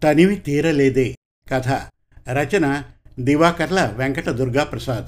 [0.00, 1.16] తనివి తీరలేదే.
[1.48, 1.68] కథ.
[2.30, 2.82] రచన
[3.18, 5.04] దివాకర్ల వెంకట దుర్గాప్రసాద్.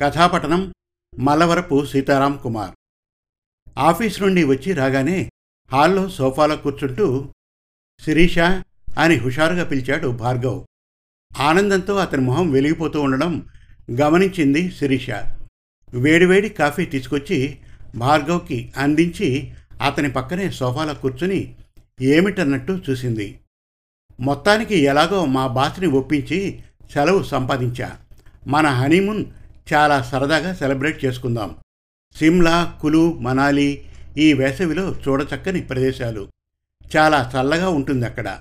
[0.00, 0.72] కథాపఠనం
[1.18, 2.70] మలవరపు సీతారాం కుమార్.
[3.78, 5.30] ఆఫీస్ నుండి వచ్చి రాగానే
[5.72, 7.32] హాల్లో సోఫాలో కూర్చుంటూ
[8.04, 8.38] శిరీష
[8.98, 10.64] అని హుషారుగా పిలిచాడు భార్గవ్.
[11.40, 13.46] ఆనందంతో అతని మొహం వెలిగిపోతూ ఉండడం
[14.00, 15.10] గమనించింది శిరీష.
[15.94, 17.58] వేడివేడి కాఫీ తీసుకొచ్చి
[17.96, 19.52] భార్గవ్కి అందించి
[19.82, 21.54] అతని పక్కనే సోఫాలో కూర్చుని
[22.00, 23.40] ఏమిటన్నట్టు చూసింది.
[24.20, 27.96] మొత్తానికి ఎలాగో మా బాస్ని ఒప్పించి సెలవు సంపాదించా.
[28.46, 29.24] మన హనీమూన్
[29.74, 31.56] చాలా సరదాగా సెలబ్రేట్ చేసుకుందాం.
[32.16, 36.28] సిమ్లా కులు మనాలి ఈ వేసవిలో చూడచక్కని ప్రదేశాలు.
[36.96, 38.38] చాలా చల్లగా ఉంటుంది అక్కడ.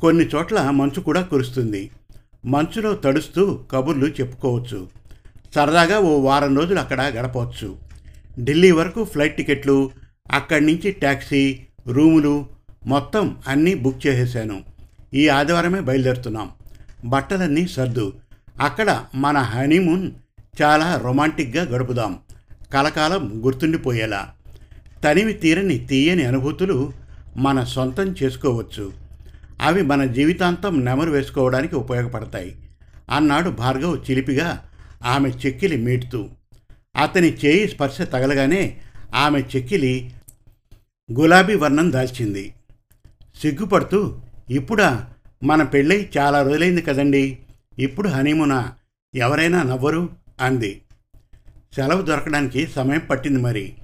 [0.00, 1.90] కొన్ని చోట్ల మంచు కూడా కురుస్తుంది.
[2.44, 4.88] మంచులో తడుస్తూ కబుర్లు చెప్పుకోవచ్చు.
[5.54, 7.85] సరదాగా ఓ వారం రోజులు అక్కడ గడపవచ్చు.
[8.40, 9.90] ఢిల్లీ వరకు ఫ్లైట్ టికెట్లు
[10.32, 12.46] అక్కడి నుంచి ట్యాక్సీ రూములు
[12.86, 14.62] మొత్తం అన్నీ బుక్ చేసేసాను.
[15.14, 16.50] ఈ ఆదివారమే బయలుదేరుతున్నాం.
[17.04, 18.12] బట్టలన్నీ సర్దు.
[18.60, 20.10] అక్కడ మన హనీమూన్
[20.62, 22.18] చాలా రొమాంటిక్గా గడుపుదాం.
[22.72, 24.32] కలకాలం గుర్తుండిపోయేలా.
[25.04, 26.92] తనివి తీరని తీయని అనుభూతులు
[27.36, 28.92] మన సొంతం చేసుకోవచ్చు.
[29.60, 32.56] అవి మన జీవితాంతం నెమరు వేసుకోవడానికి ఉపయోగపడతాయి.
[33.10, 34.64] అన్నాడు భార్గవ్ చిలిపిగా
[35.04, 36.28] ఆమె చెక్కిలి మీటుతూ.
[36.96, 38.76] అతని చేయి స్పర్శ తగలగానే
[39.14, 40.10] ఆమె చెక్కిలి
[41.12, 42.54] గులాబీ వర్ణం దాల్చింది.
[43.40, 44.18] సిగ్గుపడుతూ
[44.50, 45.10] ఇప్పుడా
[45.42, 47.38] మన పెళ్ళై చాలా రోజులైంది కదండి.
[47.78, 48.72] ఇప్పుడు హనీమూనా
[49.14, 50.08] ఎవరైనా నవ్వరు?
[50.40, 50.82] అంది.
[51.76, 53.74] సెలవు దొరకడానికి సమయం పట్టింది మరి.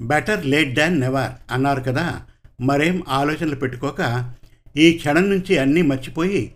[0.00, 2.22] బెటర్ లేట్ దాన్ నెవర్ అన్నారు కదా.
[2.60, 4.32] మరేం ఆలోచనలు పెట్టుకోక
[4.76, 6.54] ఈ క్షణం నుంచి అన్నీ మర్చిపోయి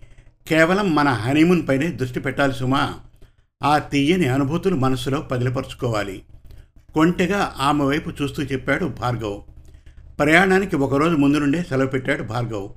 [0.49, 3.01] కేవలం మన హనీమూన్ పైనే దృష్టి పెట్టాలి సుమా.
[3.63, 6.23] ఆ తీయని అనుభూతులు మనసులో పదిలపరుచుకోవాలి.
[6.95, 9.41] కొంటెగా ఆమె వైపు చూస్తూ చెప్పాడు భార్గవ్.
[10.19, 12.69] ప్రయాణానికి ఒకరోజు ముందు నుండే సెలవు పెట్టాడు భార్గవ్.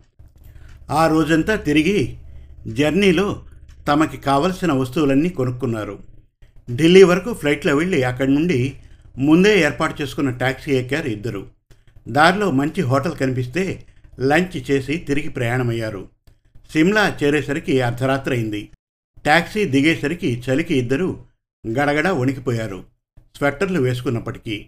[0.91, 2.17] ఆ రోజంతా తిరిగి
[2.67, 3.43] జర్నీలో
[3.87, 5.99] తమకి కావలసిన వస్తువులన్నీ కొనుక్కున్నారు.
[6.75, 8.75] ఢిల్లీ వరకు ఫ్లైట్లో వెళ్ళి అక్కడి నుండి
[9.17, 11.47] ముందే ఏర్పాటు చేసుకున్న ట్యాక్సీ ఎక్కారు ఇద్దరు.
[12.07, 13.85] దారిలో మంచి హోటల్ కనిపిస్తే
[14.19, 16.09] లంచ్ చేసి తిరిగి ప్రయాణమయ్యారు.
[16.71, 18.69] సిమ్లా చేరేసరికి అర్ధరాత్రి అయింది.
[19.23, 21.25] ట్యాక్సీ దిగేసరికి చలికి ఇద్దరు
[21.67, 22.83] గడగడ వణికిపోయారు.
[23.35, 24.67] స్వెట్టర్లు వేసుకున్నప్పటికీ.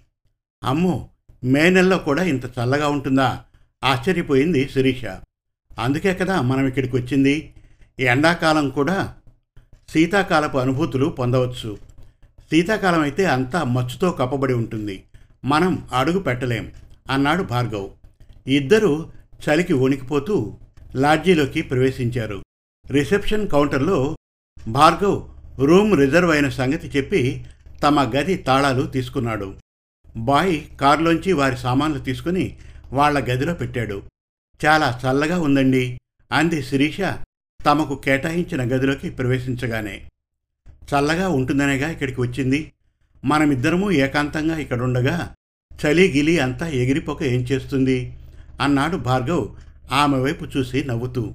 [0.63, 1.09] అమ్మో
[1.43, 3.43] మే నెలలో కూడా ఇంత చల్లగా ఉంటుందా?
[3.83, 5.05] ఆశ్చర్యపోయింది శిరీష.
[5.79, 7.53] అందుకే కదా మనం ఇక్కడికి వచ్చింది.
[7.99, 9.15] ఎండాకాలం కూడా
[9.89, 11.77] శీతాకాలపు అనుభూతులు పొందవచ్చు.
[12.39, 15.03] శీతాకాలం అయితే అంతా మచ్చుతో కప్పబడి ఉంటుంది.
[15.45, 16.71] మనం అడుగు పెట్టలేం
[17.11, 17.89] అన్నాడు భార్గవ్.
[18.47, 19.11] ఇద్దరూ
[19.49, 20.57] చలికి వణికిపోతూ
[20.95, 22.43] లాడ్జీలోకి ప్రవేశించారు.
[22.91, 24.15] రిసెప్షన్ కౌంటర్లో
[24.67, 25.29] భార్గవ్
[25.59, 27.45] రూమ్ రిజర్వ్ అయిన సంగతి చెప్పి
[27.83, 29.55] తమ గది తాళాలు తీసుకున్నాడు.
[30.17, 32.57] బాయ్ కారులోంచి వారి సామాన్లు తీసుకుని
[32.93, 34.03] వాళ్ళ గదిలో పెట్టాడు.
[34.65, 35.99] చాలా చల్లగా ఉందండి
[36.31, 36.97] అంది శిరీష
[37.65, 40.07] తమకు కేటాయించిన గదిలోకి ప్రవేశించగానే.
[40.67, 42.71] చల్లగా ఉంటుందనేగా ఇక్కడికి వచ్చింది.
[43.25, 45.35] మనమిద్దరము ఏకాంతంగా ఇక్కడుండగా
[45.85, 48.17] చలి గిలి అంతా ఎగిరిపోక ఏం చేస్తుంది?
[48.61, 49.55] అన్నాడు భార్గవ్
[49.91, 51.33] ఆమె వైపు చూసి నవ్వుతూ.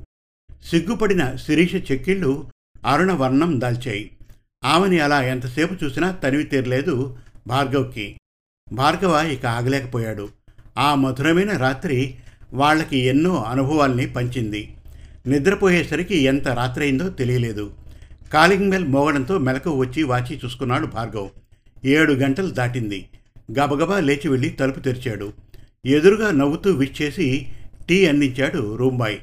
[0.65, 2.51] సిగ్గుపడిన శిరీష చెక్కిళ్ళు
[2.87, 4.11] అరుణ వర్ణం దాల్చాయి.
[4.65, 7.17] ఆమెని అలా ఎంతసేపు చూసినా తనివి తీరలేదు
[7.47, 8.17] భార్గవ్కి.
[8.73, 10.29] భార్గవ ఇక ఆగలేకపోయాడు.
[10.79, 12.15] ఆ మధురమైన రాత్రి
[12.53, 14.75] వాళ్ళకి ఎన్నో అనుభవాల్ని పంచింది.
[15.27, 17.75] నిద్రపోయేసరికి ఎంత రాత్రైందో తెలియలేదు.
[18.33, 21.29] కాలింగ్ బెల్ మోగడంతో మెలకు వచ్చి వాచి చూసుకున్నాడు భార్గవ్.
[21.85, 23.09] ఏడు గంటలు దాటింది.
[23.53, 25.33] గబగబా లేచి వెళ్ళి తలుపు తెరిచాడు.
[25.87, 27.47] ఎదురుగా నవ్వుతూ విచ్చేసి
[27.89, 29.19] టీ అందించాడు రూంబాయ్.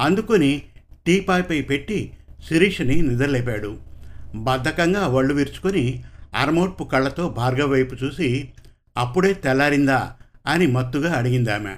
[0.00, 0.62] అందుకొని
[1.06, 2.12] టీపాయ్పై పెట్టి
[2.46, 3.76] శిరీషని నిద్రలేపాడు.
[4.34, 6.04] బద్ధకంగా వళ్ళు విరుచుకొని
[6.34, 8.48] అరమోట్పు కళ్ళతో భార్గవ్ వైపు చూసి
[8.96, 10.12] అప్పుడే తెల్లారిందా?
[10.46, 11.74] అని మత్తుగా అడిగింది ఆమె.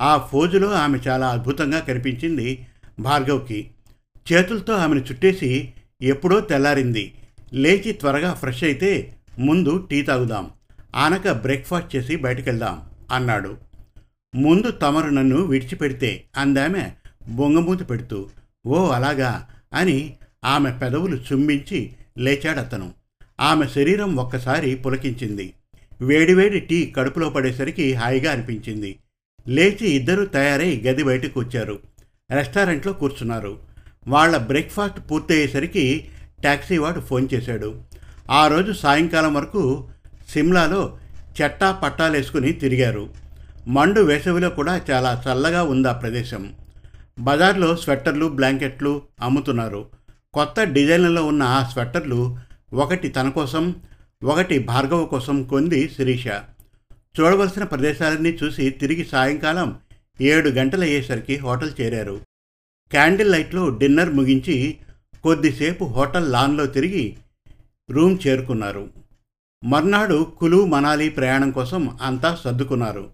[0.00, 2.66] ఆ ఫోజులో ఆమె చాలా అద్భుతంగా కనిపించింది
[3.00, 3.70] భార్గవ్కి.
[4.32, 5.72] చేతులతో ఆమెను చుట్టేసి
[6.02, 7.14] ఎప్పుడో తెల్లారింది.
[7.52, 10.50] లేచి త్వరగా ఫ్రెష్ అయితే ముందు టీ తాగుదాం.
[10.96, 12.82] ఆనక బ్రేక్ఫాస్ట్ చేసి బయటకెళ్దాం
[13.12, 13.56] అన్నాడు.
[14.34, 16.90] ముందు తమరు నన్ను విడిచిపెడితే అందామె
[17.28, 18.28] బొంగమూతి పెడుతూ
[18.66, 19.46] ఓ అలాగా.
[19.72, 22.92] అని ఆమె పెదవులు చుంబించి లేచాడతను.
[23.40, 25.54] ఆమె శరీరం ఒక్కసారి పులకించింది.
[26.00, 28.98] వేడివేడి టీ కడుపులో పడేసరికి హాయిగా అనిపించింది.
[29.48, 31.78] లేచి ఇద్దరూ తయారై గది బయటకు వచ్చారు.
[32.30, 33.58] రెస్టారెంట్లో కూర్చున్నారు.
[34.08, 36.08] వాళ్ళ బ్రేక్ఫాస్ట్ పూర్తయ్యేసరికి
[36.40, 37.82] ట్యాక్సీ వాడు ఫోన్ చేశాడు.
[38.30, 39.88] ఆ రోజు సాయంకాలం వరకు
[40.28, 40.98] సిమ్లాలో
[41.42, 43.10] చెట్టా పట్టాలేసుకుని తిరిగారు.
[43.68, 46.52] మండు వేసవిలో కూడా చాలా చల్లగా ఉంది ఆ ప్రదేశం.
[47.18, 49.88] బజార్లో స్వెట్టర్లు బ్లాంకెట్లు అమ్ముతున్నారు.
[50.34, 52.38] కొత్త డిజైన్లలో ఉన్న ఆ స్వెట్టర్లు
[52.72, 53.74] ఒకటి తన కోసం
[54.24, 56.26] ఒకటి భార్గవ కోసం కొంది శిరీష.
[57.20, 59.78] చూడవలసిన ప్రదేశాలన్నీ చూసి తిరిగి సాయంకాలం
[60.20, 62.20] ఏడు గంటలయ్యేసరికి హోటల్ చేరారు.
[62.90, 64.76] క్యాండిల్ లైట్లో డిన్నర్ ముగించి
[65.22, 67.16] కొద్దిసేపు హోటల్ లాన్లో తిరిగి
[67.90, 68.90] రూమ్ చేరుకున్నారు.
[69.64, 73.10] మర్నాడు కులు మనాలి ప్రయాణం కోసం అంతా సర్దుకున్నారు.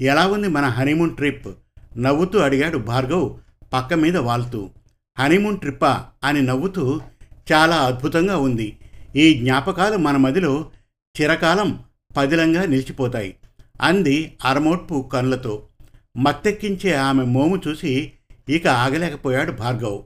[0.00, 1.48] ఎలా ఉంది మన హనీమూన్ ట్రిప్?
[1.98, 3.36] నవ్వుతూ అడిగాడు భార్గవ్
[3.72, 4.70] పక్క మీద వాల్తూ
[5.18, 6.04] హనీమూన్ ట్రిప్పా?
[6.24, 7.00] అని నవ్వుతూ
[7.52, 8.78] చాలా అద్భుతంగా ఉంది.
[9.16, 10.70] ఈ జ్ఞాపకాలు మన మదిలో
[11.20, 11.78] చిరకాలం
[12.16, 13.34] పదిలంగా నిలిచిపోతాయి
[13.82, 15.62] అంది అరమోట్పు కనులతో
[16.16, 18.12] మత్తెక్కించే ఆమె మోము చూసి
[18.48, 20.02] ఇక ఆగలేకపోయాడు భార్గవ్.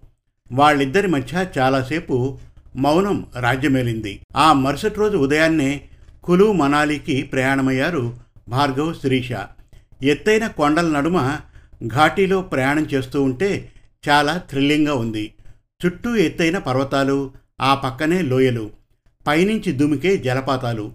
[0.52, 2.38] వాళ్ళిద్దరి మధ్య చాలాసేపు
[2.76, 4.20] మౌనం రాజ్యమేలింది.
[4.36, 5.80] ఆ మరుసటి రోజు ఉదయాన్నే
[6.24, 8.16] కులు మనాలికి ప్రయాణమయ్యారు
[8.48, 9.32] భార్గవ్ శిరీష.
[10.02, 11.36] ఎత్తైన కొండల నడుమ
[11.86, 13.68] ఘాటీలో ప్రయాణం చేస్తూ ఉంటే
[14.08, 15.34] చాలా థ్రిల్లింగ్గా ఉంది.
[15.86, 17.30] చుట్టూ ఎత్తైన పర్వతాలు
[17.60, 18.70] ఆ పక్కనే లోయలు
[19.26, 20.92] పైనుంచి దుమికే జలపాతాలు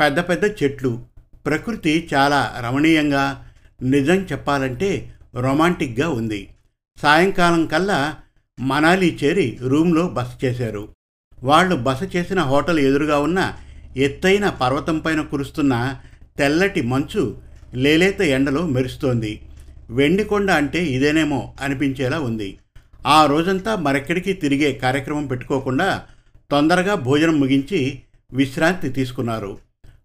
[0.00, 1.02] పెద్ద పెద్ద చెట్లు
[1.46, 3.46] ప్రకృతి చాలా రమణీయంగా
[3.82, 6.48] నిజం చెప్పాలంటే రొమాంటిక్గా ఉంది.
[6.98, 8.16] సాయంకాలం కల్లా
[8.60, 10.88] మనాలి చేరి రూమ్లో బస చేశారు.
[11.42, 13.52] వాళ్ళు బస చేసిన హోటల్ ఎదురుగా ఉన్న
[13.96, 15.96] ఎత్తైన పర్వతం పైన కురుస్తున్న
[16.38, 17.38] తెల్లటి మంచు
[17.74, 19.42] లేలేత ఎండలో మెరుస్తోంది.
[19.90, 22.58] వెండికొండ అంటే ఇదేనేమో అనిపించేలా ఉంది.
[23.06, 26.02] ఆ రోజంతా మరెక్కడికి తిరిగే కార్యక్రమం పెట్టుకోకుండా
[26.50, 28.02] తొందరగా భోజనం ముగించి
[28.32, 29.58] విశ్రాంతి తీసుకున్నారు.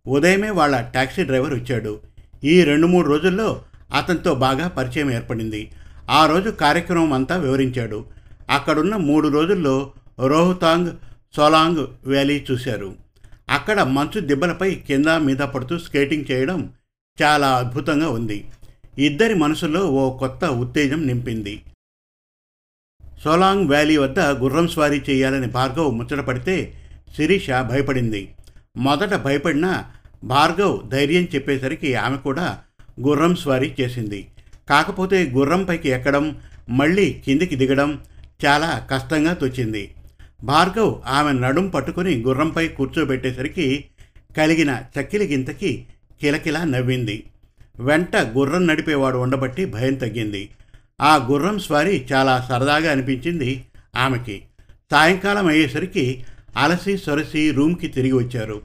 [0.07, 1.99] ఉదయమే వాళ్ళ టాక్సీ డ్రైవర్ వచ్చాడు.
[2.43, 3.61] ఈ రెండు మూడు రోజుల్లో
[3.93, 5.71] అతనితో బాగా పరిచయం ఏర్పడింది.
[6.09, 8.05] ఆ రోజు కార్యక్రమం అంతా వివరించాడు.
[8.49, 10.91] అక్కడున్న మూడు రోజుల్లో రోహతాంగ్
[11.35, 12.95] సోలాంగ్ వ్యాలీ చూశారు.
[13.49, 16.69] అక్కడ మంచు దిబ్బలపై కింద మీద పడుతూ స్కేటింగ్ చేయడం
[17.23, 18.45] చాలా అద్భుతంగా ఉంది.
[18.97, 21.61] ఇద్దరి మనసులో ఓ కొత్త ఉత్తేజం నింపింది.
[23.23, 26.73] సోలాంగ్ వ్యాలీ వద్ద గుర్రం స్వారీ చేయాలని భార్గవ్ ముచ్చటపడితే
[27.15, 28.35] శిరీష భయపడింది.
[28.77, 29.85] మొదట భయపడిన
[30.23, 32.61] భార్గవ్ ధైర్యం చెప్పేసరికి ఆమె కూడా
[33.01, 34.27] గుర్రం స్వారీ చేసింది.
[34.69, 38.03] కాకపోతే గుర్రంపైకి ఎక్కడం మళ్ళీ కిందికి దిగడం
[38.45, 39.95] చాలా కష్టంగా తోచింది.
[40.43, 43.85] భార్గవ్ ఆమె నడుం పట్టుకుని గుర్రంపై కూర్చోబెట్టేసరికి
[44.37, 45.85] కలిగిన చక్కిలి గింతకి
[46.21, 47.23] కిలకిలా నవ్వింది.
[47.81, 50.49] వెంట గుర్రం నడిపేవాడు ఉండబట్టి భయం తగ్గింది.
[51.01, 54.41] ఆ గుర్రం స్వారీ చాలా సరదాగా అనిపించింది ఆమెకి.
[54.91, 56.25] సాయంకాలం అయ్యేసరికి
[56.57, 58.61] అలసి సొరసి రూమ్కి తిరిగి వచ్చారు.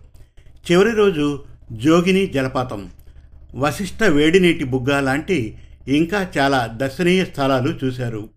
[0.70, 2.90] చివరి రోజు జోగిని జలపాతం.
[3.54, 5.58] వశిష్ట వేడినీటి బుగ్గ లాంటి
[5.88, 8.28] ఇంకా చాలా దర్శనీయ స్థలాలు చూశారు.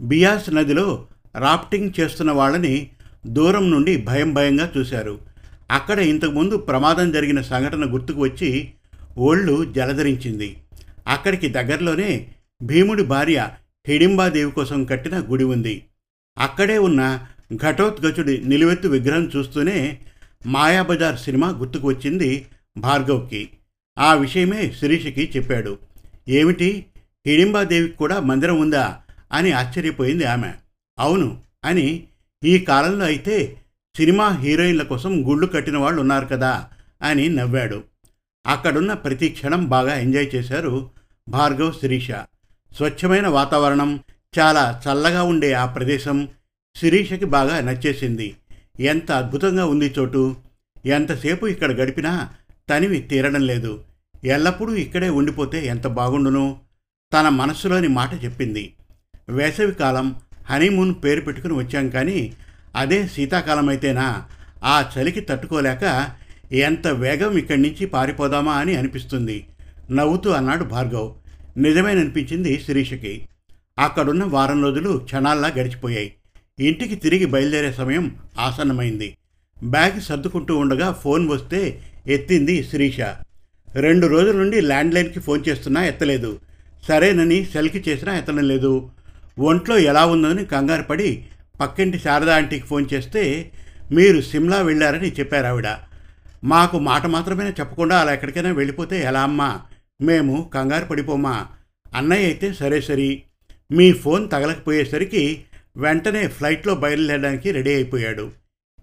[0.00, 1.06] బియాస్ నదిలో
[1.38, 2.90] రాఫ్టింగ్ చేస్తున్న వాళ్ళని
[3.26, 5.18] దూరం నుండి భయం భయంగా చూశారు.
[5.70, 8.72] అక్కడ ఇంతకుముందు ప్రమాదం జరిగిన సంఘటన గుర్తుకు వచ్చి
[9.18, 10.56] ఒళ్ళు జలధరించింది.
[11.06, 12.28] అక్కడికి దగ్గరలోనే
[12.62, 13.48] భీముడి భార్య
[13.88, 15.84] హిడింబాదేవి కోసం కట్టిన గుడి ఉంది.
[16.38, 17.26] అక్కడే ఉన్న
[17.56, 19.98] ఘటోత్గచుడి నిలువెత్తు విగ్రహం చూస్తూనే
[20.46, 23.48] మాయాబజార్ సినిమా గుర్తుకు వచ్చింది భార్గవ్కి.
[23.98, 25.78] ఆ విషయమే శిరీషకి చెప్పాడు.
[26.28, 26.86] ఏమిటి?
[27.26, 28.98] హిడింబాదేవికి కూడా మందిరం ఉందా?
[29.32, 30.52] అని ఆశ్చర్యపోయింది ఆమె.
[30.98, 32.04] అవును అని
[32.44, 33.56] ఈ కాలంలో అయితే
[33.96, 36.68] సినిమా హీరోయిన్ల కోసం గుళ్ళు కట్టిన వాళ్ళు ఉన్నారు కదా
[37.02, 37.82] అని నవ్వాడు.
[38.46, 40.90] అక్కడున్న ప్రతి క్షణం బాగా ఎంజాయ్ చేశారు
[41.28, 42.10] భార్గవ్ శిరీష.
[42.76, 44.00] స్వచ్ఛమైన వాతావరణం
[44.38, 46.28] చాలా చల్లగా ఉండే ఆ ప్రదేశం
[46.76, 48.36] శిరీషకి బాగా నచ్చేసింది.
[48.80, 50.36] ఎంత అద్భుతంగా ఉంది చోటు.
[50.86, 52.30] ఎంతసేపు ఇక్కడ గడిపినా
[52.70, 53.84] తనివి తీరడం లేదు.
[54.24, 56.60] ఎల్లప్పుడూ ఇక్కడే ఉండిపోతే ఎంత బాగుండును?
[57.12, 58.74] తన మనస్సులోని మాట చెప్పింది.
[59.28, 60.16] వేసవికాలం
[60.50, 62.32] హనీమూన్ పేరు పెట్టుకుని వచ్చాం కానీ
[62.76, 64.28] అదే శీతాకాలం అయితేనా
[64.64, 66.10] ఆ చలికి తట్టుకోలేక
[66.52, 69.46] ఎంత వేగం ఇక్కడి నుంచి పారిపోదామా అని అనిపిస్తుంది.
[69.90, 71.12] నవ్వుతూ అన్నాడు భార్గవ్.
[71.58, 73.28] నిజమేననిపించింది శిరీషకి.
[73.78, 76.14] అక్కడున్న వారం రోజులు క్షణాల్లా గడిచిపోయాయి.
[76.60, 79.16] ఇంటికి తిరిగి బయలుదేరే సమయం ఆసన్నమైంది.
[79.64, 83.00] బ్యాగ్ సర్దుకుంటూ ఉండగా ఫోన్ వస్తే ఎత్తింది శిరీష.
[83.74, 86.38] రెండు రోజుల నుండి ల్యాండ్లైన్కి ఫోన్ చేస్తున్నా ఎత్తలేదు.
[86.88, 88.90] సరేనని సెల్కి చేసినా ఎత్తడం లేదు
[89.38, 91.24] ఒంట్లో ఎలా ఉందని కంగారు పడి
[91.60, 93.52] పక్కింటి శారదా ఆంటీకి ఫోన్ చేస్తే
[93.92, 95.66] మీరు సిమ్లా వెళ్ళారని చెప్పారు ఆవిడ
[96.44, 99.60] మాకు మాట మాత్రమే చెప్పకుండా అలా ఎక్కడికైనా వెళ్ళిపోతే ఎలా అమ్మా?
[100.02, 101.46] మేము కంగారు పడిపోమా?
[101.94, 103.22] అన్నయ్య అయితే సరే సరి.
[103.72, 105.44] మీ ఫోన్ తగలకపోయేసరికి
[105.76, 108.32] వెంటనే ఫ్లైట్లో బయలుదేరడానికి రెడీ అయిపోయాడు.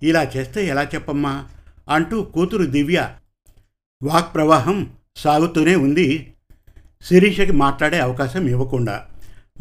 [0.04, 1.48] ఇలా చేస్తే ఎలా చెప్పమ్మా?
[1.90, 3.16] అంటూ కూతురు దివ్య
[4.04, 6.34] వాక్ ప్రవాహం సాగుతూనే ఉంది.
[7.04, 9.06] శిరీషకి మాట్లాడే అవకాశం ఇవ్వకుండా.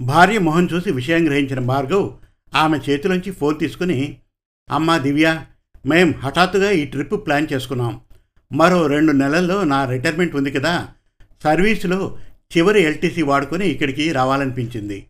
[0.00, 2.10] భార్య మొహం చూసి విషయం గ్రహించిన భార్గవ్
[2.54, 4.18] ఆమె చేతిలోంచి ఫోన్ తీసుకుని
[4.70, 5.42] అమ్మా దివ్య
[5.86, 8.00] మేం హఠాత్తుగా ఈ ట్రిప్ ప్లాన్ చేసుకున్నాం.
[8.52, 10.88] మరో రెండు నెలల్లో నా రిటైర్మెంట్ ఉంది కదా
[11.44, 12.16] సర్వీసులో
[12.56, 15.06] చివరి ఎల్టీసీ వాడుకొని ఇక్కడికి రావాలనిపించింది.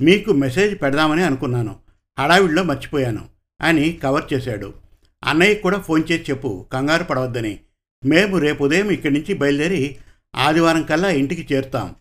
[0.00, 1.76] మీకు మెసేజ్ పెడదామని అనుకున్నాను.
[2.18, 3.28] హడావిడిలో మర్చిపోయాను
[3.60, 4.74] అని కవర్ చేశాడు.
[5.24, 7.58] అన్నయ్య కూడా ఫోన్ చేసి చెప్పు కంగారు పడవద్దని.
[8.04, 9.96] మేము రేపు ఉదయం ఇక్కడి నుంచి బయలుదేరి
[10.36, 11.94] ఆదివారం కల్లా ఇంటికి చేరుతాం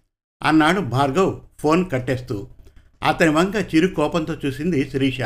[0.43, 2.47] అన్నాడు భార్గవ్ ఫోన్ కట్టేస్తూ.
[3.03, 5.21] అతని వంక చిరు కోపంతో చూసింది శిరీష.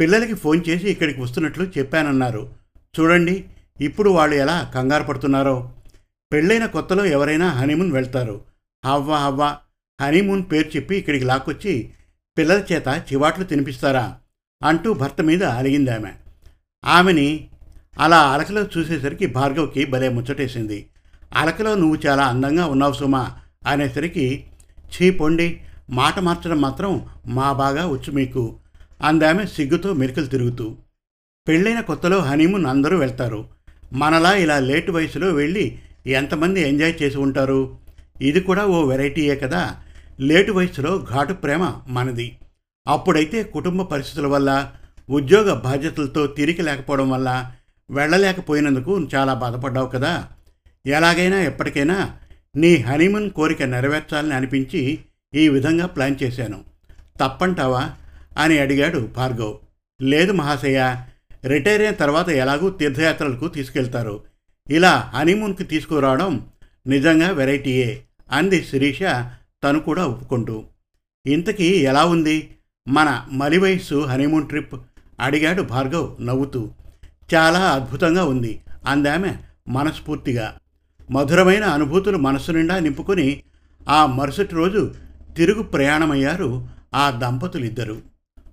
[0.00, 2.52] పిల్లలకి ఫోన్ చేసి ఇక్కడికి వస్తున్నట్లు చెప్పానన్నారు.
[3.00, 3.44] చూడండి
[3.80, 5.72] ఇప్పుడు వాళ్ళు ఎలా కంగారు పడుతున్నారో.
[6.32, 8.40] పెళ్ళైన కొత్తలో ఎవరైనా హనీమూన్ వెళ్తారు.
[8.86, 9.56] హవ్వ హవ్వ.
[10.00, 11.90] హనీమూన్ పేరు చెప్పి ఇక్కడికి లాక్కొచ్చి
[12.38, 14.16] పిల్లల చేత చివాట్లు తినిపిస్తారా?
[14.62, 16.12] అంటూ భర్త మీద అలిగింది ఆమె
[16.84, 17.48] ఆమెని
[17.98, 20.86] అలా అలకలో చూసేసరికి భార్గవ్కి భలే ముచ్చటేసింది.
[21.34, 24.46] అలకలో నువ్వు చాలా అందంగా ఉన్నావు సుమా అనేసరికి
[24.94, 28.56] ఛీ పొండి మాట మార్చడం మాత్రం మా బాగా వచ్చు మీకు.
[29.02, 30.76] అందామె సిగ్గుతో మెరుకలు తిరుగుతూ
[31.48, 33.48] పెళ్ళైన కొత్తలో హనీమూన్ అందరూ వెళ్తారు.
[33.92, 37.78] మనలా ఇలా లేటు వయసులో వెళ్ళి ఎంతమంది ఎంజాయ్ చేసి ఉంటారు?
[38.22, 39.76] ఇది కూడా ఓ వెరైటీయే కదా?
[40.20, 42.36] లేటు వయసులో ఘాటు ప్రేమ మనది.
[42.88, 44.72] అప్పుడైతే కుటుంబ పరిస్థితుల వల్ల
[45.10, 47.52] ఉద్యోగ బాధ్యతలతో తిరిగి లేకపోవడం వల్ల
[47.90, 50.28] వెళ్ళలేకపోయినందుకు చాలా బాధపడ్డావు కదా?
[50.86, 52.16] ఎలాగైనా ఎప్పటికైనా
[52.56, 54.98] నీ హనీమూన్ కోరిక నెరవేర్చాలని అనిపించి
[55.34, 56.64] ఈ విధంగా ప్లాన్ చేశాను.
[57.20, 57.90] తప్పంటావా?
[58.36, 59.54] అని అడిగాడు భార్గవ్.
[60.02, 60.94] లేదు మహాశయ
[61.44, 64.24] రిటైర్ అయిన తర్వాత ఎలాగూ తీర్థయాత్రలకు తీసుకెళ్తారు.
[64.70, 66.46] ఇలా హనీమూన్కి తీసుకురావడం
[66.86, 68.98] నిజంగా వెరైటీయే అంది శిరీష
[69.64, 70.64] తను కూడా ఒప్పుకుంటూ.
[71.26, 72.54] ఇంతకీ ఎలా ఉంది?
[72.88, 74.74] మన మలి వయస్సు హనీమూన్ ట్రిప్
[75.20, 76.70] అడిగాడు భార్గవ్ నవ్వుతూ.
[77.34, 79.34] చాలా అద్భుతంగా ఉంది అందామె
[79.68, 80.58] మనస్ఫూర్తిగా.
[81.10, 83.42] మధురమైన అనుభూతులు మనస్సు నిండా నింపుకొని
[83.88, 84.94] ఆ మరుసటి రోజు
[85.36, 88.09] తిరుగు ప్రయాణమయ్యారు ఆ దంపతులిద్దరూ.